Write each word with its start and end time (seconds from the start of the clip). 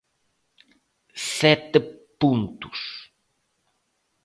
Sete 1.35 1.79
puntos. 2.19 2.79